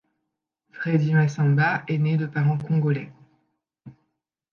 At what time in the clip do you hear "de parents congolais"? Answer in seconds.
2.17-3.11